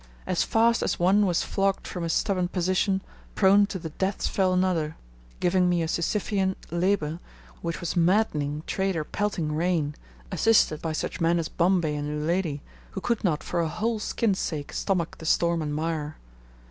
[0.25, 3.03] As fast as one was flogged from his stubborn position,
[3.35, 4.97] prone to the depths fell another,
[5.39, 7.19] giving me a Sisyphean labour,
[7.61, 9.93] which was maddening trader pelting rain,
[10.31, 12.61] assisted by such men as Bombay and Uledi,
[12.93, 16.17] who could not for a whole skin's sake stomach the storm and mire.